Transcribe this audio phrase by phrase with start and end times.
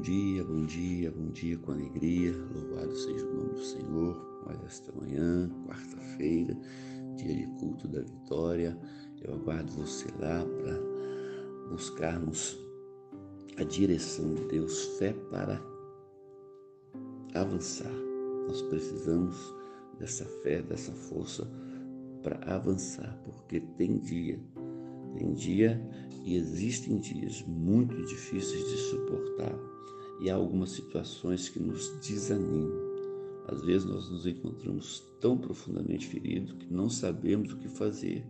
[0.00, 2.32] Bom dia, bom dia, bom dia com alegria.
[2.54, 4.42] Louvado seja o nome do Senhor.
[4.46, 6.56] Mais esta manhã, quarta-feira,
[7.16, 8.80] dia de culto da vitória.
[9.20, 12.58] Eu aguardo você lá para buscarmos
[13.58, 15.60] a direção de Deus, fé para
[17.34, 17.92] avançar.
[18.48, 19.36] Nós precisamos
[19.98, 21.46] dessa fé, dessa força
[22.22, 24.40] para avançar, porque tem dia,
[25.16, 25.80] tem dia
[26.24, 29.58] e existem dias muito difíceis de suportar
[30.20, 32.90] e há algumas situações que nos desanimam.
[33.48, 38.24] Às vezes nós nos encontramos tão profundamente feridos que não sabemos o que fazer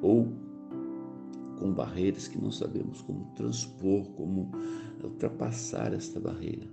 [0.00, 0.32] ou
[1.58, 4.50] com barreiras que não sabemos como transpor, como
[5.04, 6.66] ultrapassar esta barreira.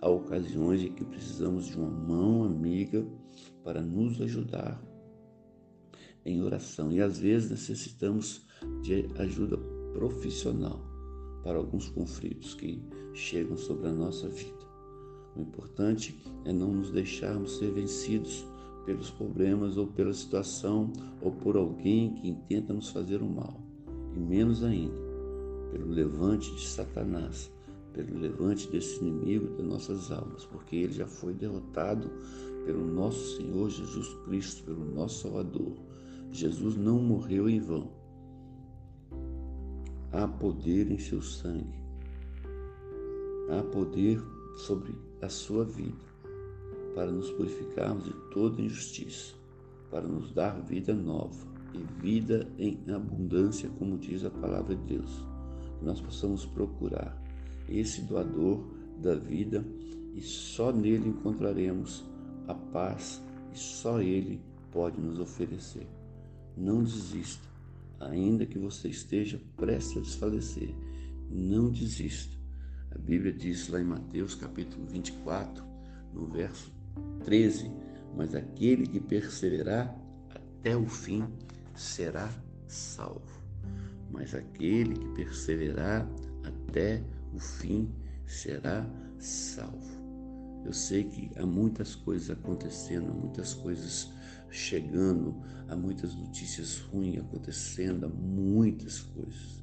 [0.00, 3.04] Há ocasiões em que precisamos de uma mão amiga
[3.64, 4.80] para nos ajudar
[6.24, 8.46] em oração e às vezes necessitamos
[8.82, 9.56] de ajuda
[9.92, 10.80] profissional
[11.42, 12.82] para alguns conflitos que
[13.14, 14.60] chegam sobre a nossa vida.
[15.36, 18.46] O importante é não nos deixarmos ser vencidos
[18.84, 23.60] pelos problemas ou pela situação ou por alguém que intenta nos fazer o mal,
[24.14, 25.10] e menos ainda
[25.70, 27.50] pelo levante de Satanás,
[27.92, 32.10] pelo levante desse inimigo das nossas almas, porque ele já foi derrotado
[32.64, 35.76] pelo nosso Senhor Jesus Cristo, pelo nosso Salvador.
[36.30, 37.90] Jesus não morreu em vão.
[40.12, 41.80] Há poder em seu sangue.
[43.50, 44.22] Há poder
[44.56, 46.10] sobre a sua vida
[46.94, 49.34] para nos purificarmos de toda injustiça,
[49.90, 55.24] para nos dar vida nova e vida em abundância, como diz a palavra de Deus.
[55.78, 57.20] Que nós possamos procurar
[57.68, 58.64] esse doador
[59.00, 59.64] da vida
[60.14, 62.04] e só nele encontraremos
[62.46, 64.40] a paz e só ele
[64.72, 65.99] pode nos oferecer.
[66.60, 67.48] Não desista
[67.98, 70.74] ainda que você esteja prestes a desfalecer,
[71.30, 72.36] não desista.
[72.90, 75.64] A Bíblia diz lá em Mateus capítulo 24,
[76.12, 76.70] no verso
[77.24, 77.70] 13:
[78.14, 81.26] Mas aquele que perseverar até o fim
[81.74, 82.30] será
[82.68, 83.42] salvo.
[84.10, 86.06] Mas aquele que perseverar
[86.44, 87.90] até o fim
[88.26, 88.86] será
[89.18, 89.98] salvo.
[90.66, 94.12] Eu sei que há muitas coisas acontecendo, muitas coisas
[94.50, 95.36] chegando,
[95.68, 99.62] há muitas notícias ruins acontecendo, há muitas coisas.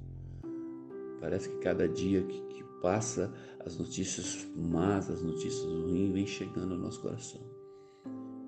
[1.19, 3.33] Parece que cada dia que, que passa,
[3.65, 7.41] as notícias más, as notícias ruins vêm chegando ao nosso coração.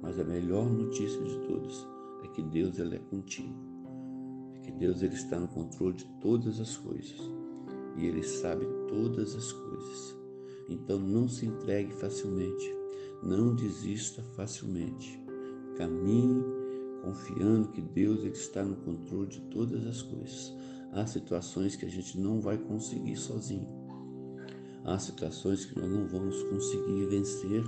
[0.01, 1.85] Mas a melhor notícia de todas
[2.23, 3.53] é que Deus ele é contigo.
[4.55, 7.19] É que Deus ele está no controle de todas as coisas.
[7.97, 10.15] E ele sabe todas as coisas.
[10.69, 12.73] Então não se entregue facilmente.
[13.21, 15.28] Não desista facilmente.
[15.79, 16.43] Caminhe
[17.01, 20.53] confiando que Deus ele está no controle de todas as coisas.
[20.91, 23.65] Há situações que a gente não vai conseguir sozinho.
[24.83, 27.63] Há situações que nós não vamos conseguir vencer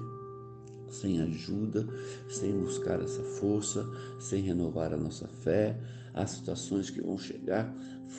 [0.89, 1.87] sem ajuda,
[2.27, 3.89] sem buscar essa força,
[4.19, 5.79] sem renovar a nossa fé.
[6.13, 7.73] Há situações que vão chegar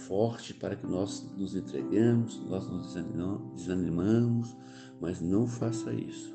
[0.09, 2.94] forte para que nós nos entreguemos, nós nos
[3.56, 4.56] desanimamos,
[4.98, 6.34] mas não faça isso.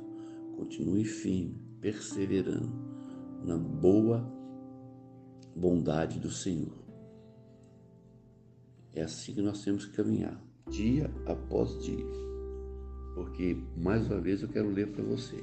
[0.56, 2.97] Continue firme, perseverando
[3.48, 4.30] na boa
[5.56, 6.78] bondade do Senhor.
[8.94, 10.38] É assim que nós temos que caminhar,
[10.70, 12.06] dia após dia.
[13.16, 15.42] Porque, mais uma vez, eu quero ler para você.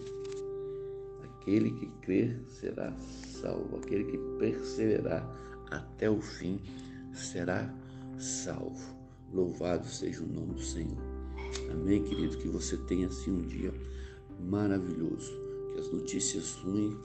[1.25, 5.27] Aquele que crer será salvo, aquele que perseverar
[5.71, 6.61] até o fim
[7.13, 7.75] será
[8.19, 8.95] salvo.
[9.33, 11.03] Louvado seja o nome do Senhor.
[11.71, 12.37] Amém, querido?
[12.37, 13.73] Que você tenha assim um dia
[14.41, 15.44] maravilhoso
[15.75, 16.97] que as notícias ruins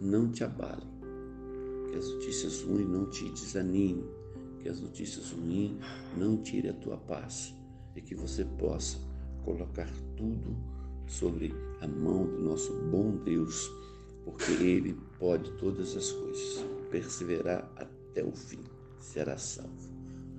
[0.00, 0.88] não te abalem,
[1.90, 4.04] que as notícias ruins não te desanimem,
[4.60, 5.76] que as notícias ruins
[6.16, 7.54] não tirem a tua paz.
[7.94, 8.98] E que você possa
[9.44, 10.56] colocar tudo
[11.06, 13.68] sobre a mão do nosso bom Deus,
[14.24, 18.60] porque Ele pode todas as coisas, perseverar até o fim,
[19.00, 19.90] será salvo.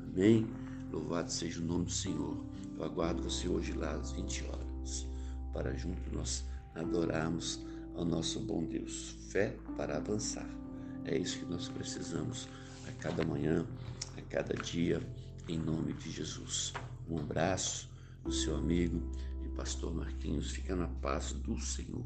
[0.03, 0.47] Amém?
[0.91, 2.37] Louvado seja o nome do Senhor.
[2.77, 5.07] Eu aguardo você hoje lá às 20 horas,
[5.51, 6.45] para junto nós
[6.79, 7.65] adorarmos
[7.95, 9.15] ao nosso bom Deus.
[9.29, 10.49] Fé para avançar.
[11.05, 12.47] É isso que nós precisamos
[12.87, 13.65] a cada manhã,
[14.17, 15.01] a cada dia,
[15.47, 16.73] em nome de Jesus.
[17.09, 17.89] Um abraço
[18.23, 19.01] do seu amigo
[19.43, 20.51] e pastor Marquinhos.
[20.51, 22.05] Fica na paz do Senhor.